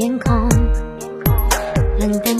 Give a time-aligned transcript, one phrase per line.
[0.00, 0.48] 天空，
[1.98, 2.39] 冷淡。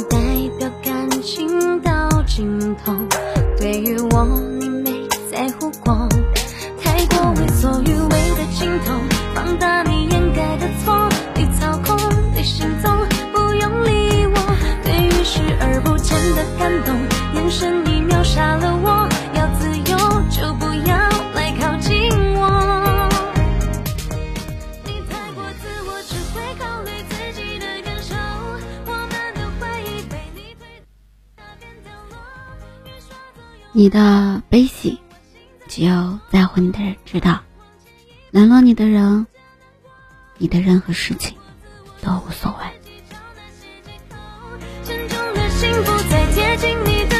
[33.73, 34.99] 你的悲喜，
[35.69, 37.41] 只有在乎你的人知道。
[38.33, 39.27] 冷落你的人，
[40.39, 41.37] 你的任何事情
[42.03, 42.65] 都无所谓。
[46.09, 47.20] 嗨，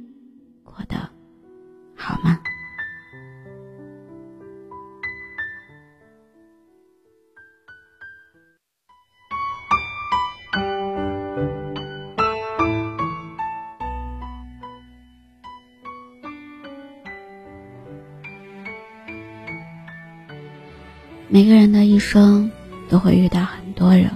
[21.33, 22.51] 每个人的一生
[22.89, 24.11] 都会遇到很多人，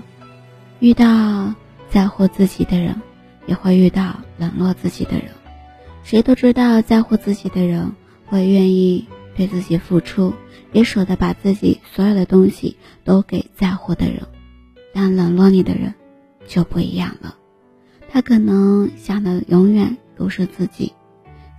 [0.82, 1.56] 遇到
[1.90, 3.02] 在乎自己的人，
[3.48, 5.30] 也会遇到冷落自己的人。
[6.04, 7.94] 谁都知道，在乎自己的人
[8.26, 10.34] 会愿意对自己付出，
[10.74, 12.76] 也舍得把自己所有的东西
[13.06, 14.24] 都给在乎的人。
[14.94, 15.94] 但冷落你的人
[16.46, 17.38] 就不一样了，
[18.10, 20.92] 他可能想的永远都是自己，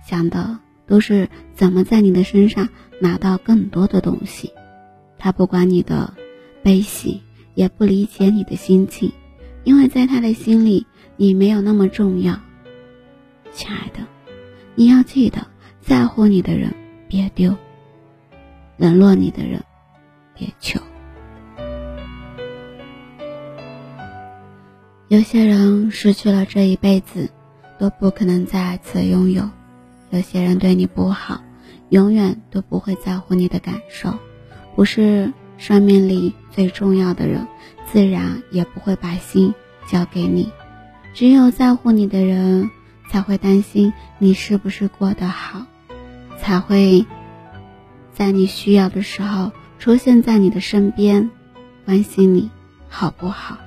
[0.05, 2.69] 想的都是怎么在你的身上
[2.99, 4.51] 拿到更多的东西。
[5.19, 6.13] 他不管你的
[6.61, 7.21] 悲喜，
[7.55, 9.11] 也不理解你的心情，
[9.63, 10.85] 因为在他的心里，
[11.15, 12.39] 你没有那么重要。
[13.51, 13.99] 亲爱的，
[14.75, 15.45] 你要记得，
[15.81, 16.73] 在乎你的人
[17.07, 17.55] 别丢，
[18.77, 19.63] 冷落你的人
[20.35, 20.79] 别求。
[25.07, 27.29] 有些人失去了这一辈子，
[27.79, 29.43] 都不可能再次拥有；
[30.11, 31.41] 有些人对你不好，
[31.89, 34.13] 永远都不会在乎你的感受。
[34.77, 37.47] 不是生命里最重要的人，
[37.91, 39.55] 自然也不会把心
[39.87, 40.51] 交给你。
[41.15, 42.69] 只有在乎你的人，
[43.09, 45.65] 才会担心你是不是过得好，
[46.37, 47.07] 才会
[48.13, 51.31] 在你需要的时候出现在你的身边，
[51.83, 52.51] 关心你
[52.87, 53.57] 好不好，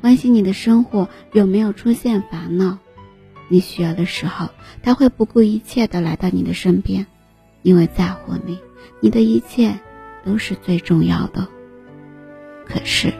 [0.00, 2.78] 关心你的生活有没有出现烦恼。
[3.48, 4.48] 你需要的时候，
[4.82, 7.06] 他会不顾一切的来到你的身边，
[7.60, 8.58] 因为在乎你，
[9.00, 9.78] 你的一切。
[10.24, 11.46] 都是最重要的。
[12.66, 13.12] 可是，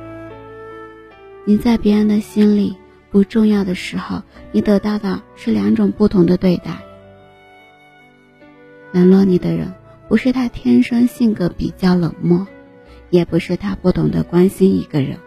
[1.44, 2.76] 你在别人的心里
[3.10, 4.22] 不重要的时候，
[4.52, 6.82] 你得到的是两种不同的对待。
[8.92, 9.74] 冷落你的人，
[10.08, 12.46] 不是他天生性格比较冷漠，
[13.10, 15.18] 也不是他不懂得关心一个人，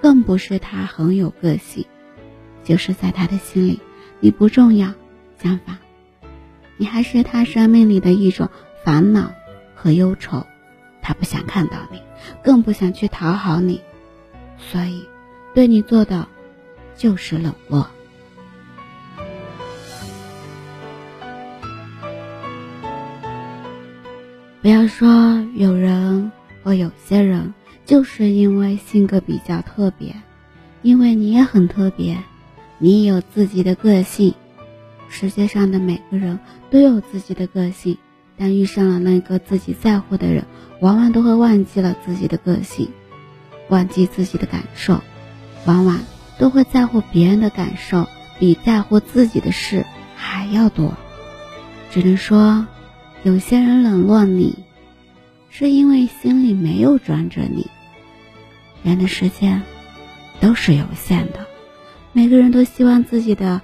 [0.00, 1.86] 更不是他很有个性，
[2.62, 3.80] 就是在他的心里
[4.20, 4.92] 你不重要。
[5.38, 5.78] 相反，
[6.76, 8.48] 你还是他生命里的一种
[8.84, 9.32] 烦恼。
[9.82, 10.46] 和忧愁，
[11.00, 12.02] 他不想看到你，
[12.42, 13.80] 更不想去讨好你，
[14.58, 15.02] 所以
[15.54, 16.28] 对你做的
[16.94, 17.88] 就是冷落。
[24.60, 25.08] 不要说
[25.54, 26.30] 有人
[26.62, 27.54] 或有些人，
[27.86, 30.14] 就是因为性格比较特别，
[30.82, 32.22] 因为你也很特别，
[32.76, 34.34] 你有自己的个性。
[35.08, 36.38] 世界上的每个人
[36.68, 37.96] 都有自己的个性。
[38.40, 40.46] 但遇上了那个自己在乎的人，
[40.80, 42.88] 往往都会忘记了自己的个性，
[43.68, 45.02] 忘记自己的感受，
[45.66, 46.00] 往往
[46.38, 48.08] 都会在乎别人的感受，
[48.38, 49.84] 比在乎自己的事
[50.16, 50.94] 还要多。
[51.90, 52.66] 只能说，
[53.24, 54.64] 有些人冷落你，
[55.50, 57.66] 是因为心里没有装着你。
[58.82, 59.60] 人的时间
[60.40, 61.46] 都是有限的，
[62.14, 63.60] 每个人都希望自己的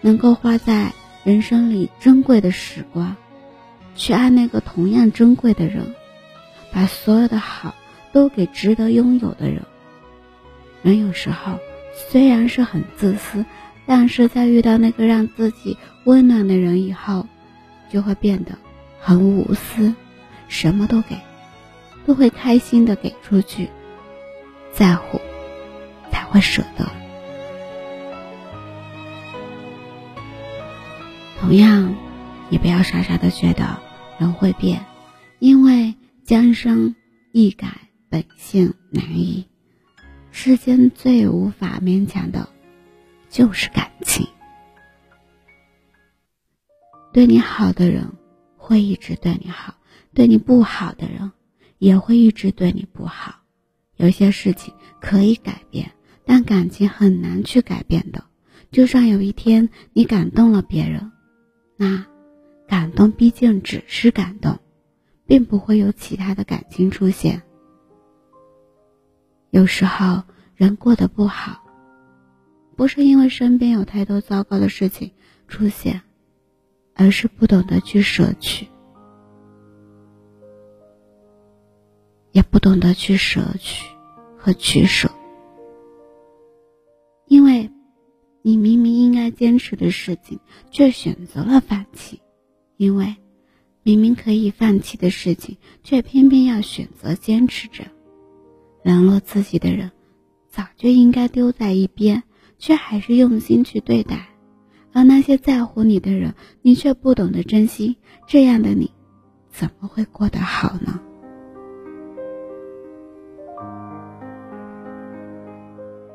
[0.00, 3.14] 能够花在人生里珍贵的时光。
[3.98, 5.94] 去爱那个同样珍贵的人，
[6.72, 7.74] 把所有的好
[8.12, 9.62] 都给值得拥有的人。
[10.82, 11.58] 人有时候
[11.92, 13.44] 虽然是很自私，
[13.86, 17.26] 但是在遇到那个让自己温暖的人以后，
[17.90, 18.52] 就会变得
[19.00, 19.92] 很无私，
[20.46, 21.16] 什么都给，
[22.06, 23.68] 都会开心的给出去。
[24.72, 25.20] 在乎，
[26.12, 26.88] 才会舍得。
[31.40, 31.96] 同样，
[32.48, 33.87] 也不要傻傻的觉得。
[34.18, 34.84] 人会变，
[35.38, 35.94] 因为
[36.24, 36.94] 江山
[37.32, 39.46] 易改，本性难移。
[40.30, 42.48] 世间最无法勉强的，
[43.30, 44.26] 就是感情。
[47.12, 48.12] 对你好的人，
[48.56, 49.72] 会一直对你好；
[50.12, 51.30] 对你不好的人，
[51.78, 53.36] 也会一直对你不好。
[53.96, 55.92] 有些事情可以改变，
[56.24, 58.24] 但感情很难去改变的。
[58.70, 61.10] 就算有一天你感动了别人，
[61.76, 62.04] 那
[62.68, 64.58] 感动毕竟只是感动，
[65.26, 67.42] 并不会有其他的感情出现。
[69.50, 70.22] 有时候
[70.54, 71.64] 人过得不好，
[72.76, 75.12] 不是因为身边有太多糟糕的事情
[75.48, 76.02] 出现，
[76.94, 78.68] 而是不懂得去舍去，
[82.32, 83.86] 也不懂得去舍取
[84.36, 85.10] 和取舍。
[87.26, 87.70] 因为，
[88.42, 90.38] 你明明应该坚持的事情，
[90.70, 92.20] 却选择了放弃；
[92.78, 93.16] 因为，
[93.82, 97.84] 明明可以放弃的事情，却偏偏要选择坚持着。
[98.84, 99.90] 冷落自己的人，
[100.48, 102.22] 早就应该丢在一边，
[102.56, 104.16] 却还是用心去对待；
[104.92, 107.98] 而那些在乎你的人，你却不懂得珍惜。
[108.28, 108.92] 这样的你，
[109.50, 111.00] 怎么会过得好呢？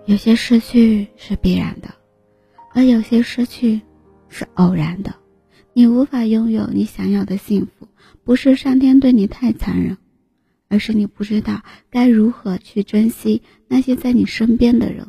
[0.06, 1.90] 有些失去是必然的，
[2.74, 3.82] 而有些失去
[4.30, 5.14] 是偶然的。
[5.74, 7.88] 你无法拥有你想要的幸福，
[8.24, 9.98] 不是上天对你太残忍。
[10.70, 11.62] 而是你不知道
[11.92, 15.06] 该如何去珍惜那些在你身边的人，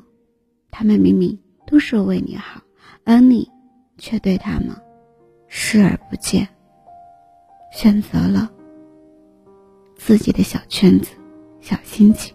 [0.71, 2.61] 他们明明都是为你好，
[3.03, 3.49] 而你
[3.97, 4.77] 却对他们
[5.49, 6.47] 视而不见，
[7.73, 8.51] 选择了
[9.97, 11.13] 自己的小圈子、
[11.63, 12.35] 小心情。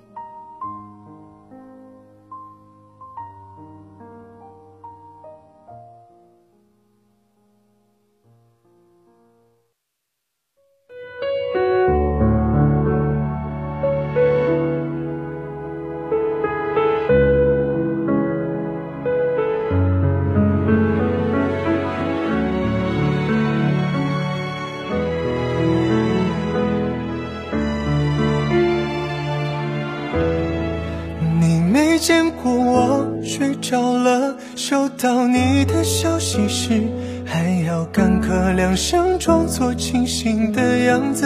[40.21, 41.25] 醒的样子，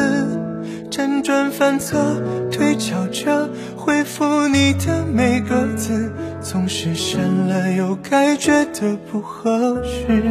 [0.92, 1.98] 辗转反侧，
[2.52, 10.22] 推敲着回复你的每个字，总是删了又改，觉得不合适。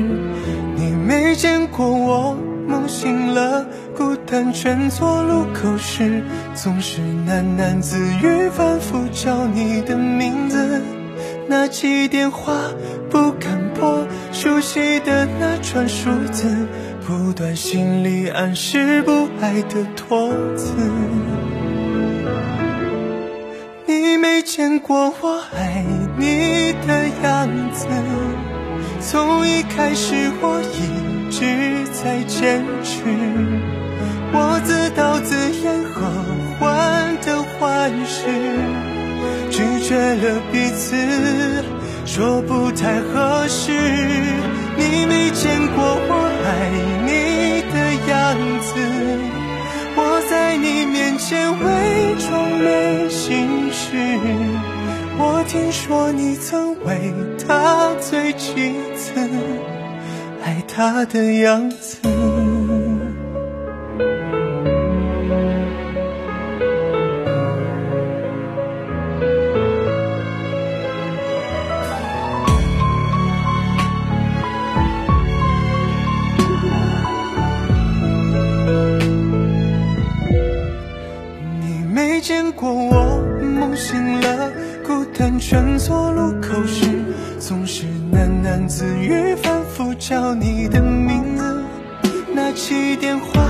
[0.77, 2.37] 你没见过我。
[2.69, 3.67] 梦醒了，
[3.97, 6.23] 孤单蜷坐路口时，
[6.55, 10.81] 总是喃喃自语，反复叫你的名字。
[11.49, 12.55] 拿起电话
[13.11, 16.47] 不敢拨，熟悉的那串数字，
[17.07, 20.75] 不断心里暗示不爱的托词。
[23.87, 25.85] 你没见过我爱
[26.17, 27.87] 你的样子，
[29.01, 31.13] 从一开始我一。
[31.33, 31.47] 直
[31.87, 33.01] 在坚持，
[34.35, 36.07] 我自导自演和
[36.61, 38.29] 患得患失，
[39.51, 40.95] 拒绝了彼此，
[42.05, 43.73] 说不太合适。
[44.89, 46.11] 你没见过我
[46.45, 46.49] 爱
[47.07, 47.11] 你
[47.73, 47.75] 的
[48.11, 48.13] 样
[48.61, 48.71] 子，
[49.97, 53.83] 我在你面前伪装没心事。
[55.19, 57.13] 我听说你曾为
[57.47, 59.13] 他醉几次。
[60.43, 62.12] 爱他的样子。
[82.23, 84.49] 见过我梦醒了，
[84.87, 86.87] 孤单穿错路口时，
[87.41, 89.35] 总是喃喃自语。
[89.43, 91.65] 反复叫你的名字，
[92.33, 93.43] 拿起电话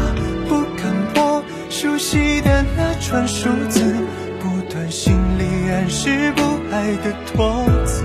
[0.48, 3.94] 不敢拨，熟悉的那串数字，
[4.40, 6.42] 不断心里暗示不
[6.74, 8.04] 爱的托词。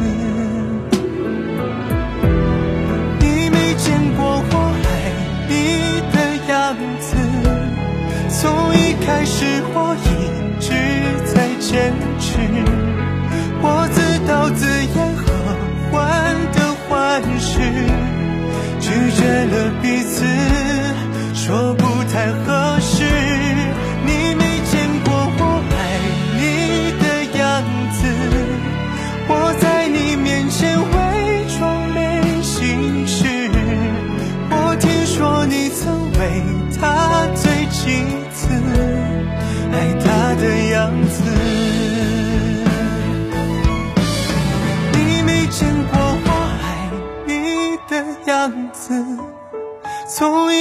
[3.21, 4.89] 你没见过我爱
[5.47, 6.17] 你的
[6.51, 7.15] 样子，
[8.29, 9.56] 从一开始
[11.67, 12.39] 坚持，
[13.61, 15.27] 我自导自演和
[15.91, 16.57] 患得
[16.87, 17.59] 患失。
[18.79, 19.19] 拒绝
[19.51, 19.69] 了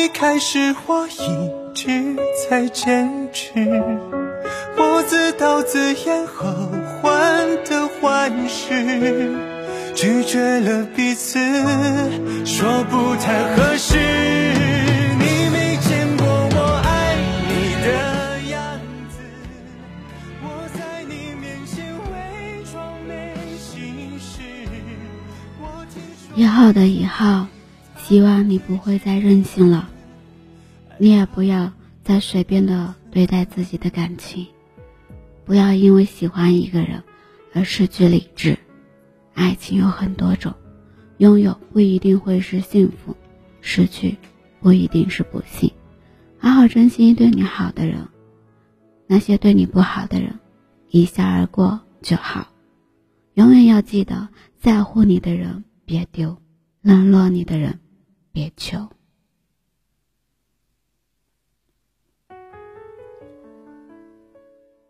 [0.06, 2.14] 一开始，我一直
[2.48, 3.50] 在坚持。
[4.76, 6.46] 我自导自演后
[7.02, 7.12] 患
[7.64, 9.34] 得患失，
[9.96, 11.40] 拒绝了彼此，
[12.44, 13.98] 说不太合适。
[13.98, 17.16] 你没见过我爱
[17.48, 17.88] 你的
[18.52, 18.78] 样
[19.10, 19.18] 子，
[20.40, 24.38] 我在你面前伪装没心事。
[25.60, 27.48] 我听说以后的以后，
[28.06, 29.88] 希望你不会再任性了，
[30.98, 31.72] 你也不要
[32.02, 34.46] 再随便的对待自己的感情，
[35.44, 37.02] 不要因为喜欢一个人
[37.52, 38.58] 而失去理智。
[39.34, 40.54] 爱情有很多种，
[41.18, 43.14] 拥有不一定会是幸福，
[43.60, 44.16] 失去
[44.60, 45.70] 不一定是不幸。
[46.38, 48.08] 好好珍惜对你好的人，
[49.06, 50.38] 那些对你不好的人，
[50.88, 52.48] 一笑而过就好。
[53.34, 56.38] 永远要记得，在乎你的人别丢，
[56.80, 57.80] 冷落你的人
[58.32, 58.88] 别求。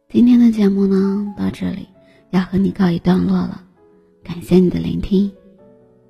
[0.08, 1.88] 今天的节目呢，到这里
[2.30, 3.64] 要和你告一段落了，
[4.22, 5.32] 感谢你的聆听。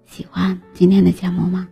[0.04, 1.66] 喜欢今天的节目吗？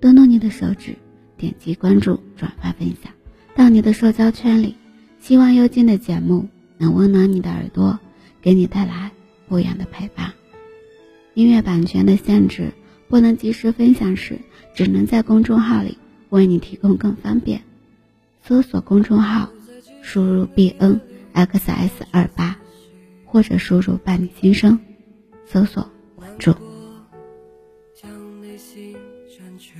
[0.00, 0.96] 动动你的手指，
[1.36, 3.12] 点击关注、转发、分享
[3.54, 4.76] 到你的社交圈里。
[5.18, 6.48] 希望幽静的节目
[6.78, 8.00] 能温暖你的耳朵，
[8.40, 9.12] 给你带来
[9.46, 10.32] 不一样的陪伴。
[11.34, 12.72] 音乐版权的限制，
[13.06, 14.38] 不能及时分享时，
[14.74, 15.98] 只能在公众号里
[16.30, 17.60] 为你提供更方便。
[18.42, 19.50] 搜索公众号，
[20.00, 20.98] 输入 b n
[21.32, 22.56] x s 二八，
[23.24, 24.78] 或者输入伴你心声，
[25.46, 26.52] 搜索关注。
[27.94, 28.10] 将
[28.40, 28.96] 内心
[29.28, 29.74] 占据。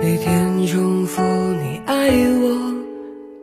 [0.00, 2.74] 每天重复你爱我，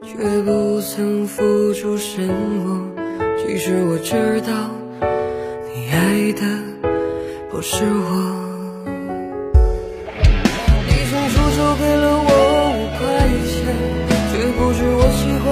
[0.03, 2.91] 却不曾付出什么。
[3.38, 4.70] 其实我知道，
[5.74, 6.41] 你爱的
[7.51, 8.43] 不是我。
[10.88, 12.33] 你曾出手给了我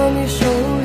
[0.02, 0.81] 在你手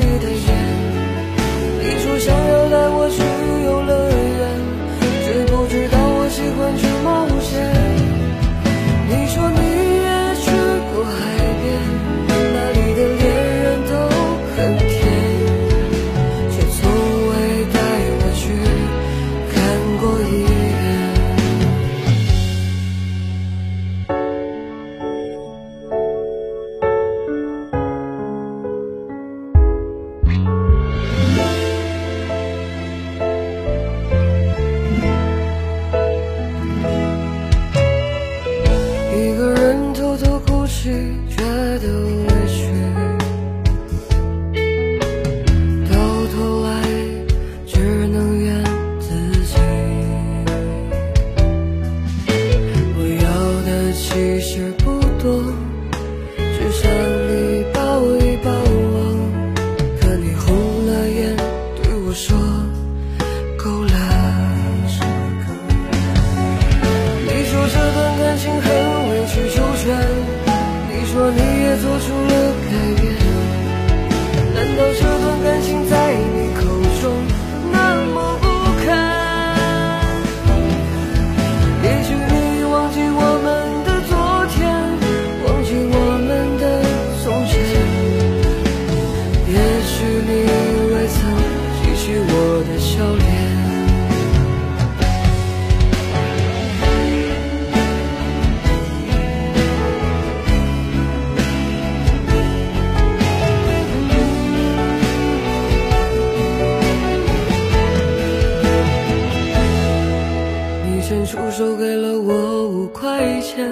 [111.27, 113.69] 出手给了我五块钱，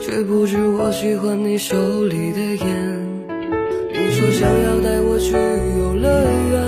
[0.00, 2.98] 却不知我喜欢你手里的烟。
[3.92, 5.32] 你说想要带我去
[5.78, 6.08] 游乐
[6.50, 6.63] 园，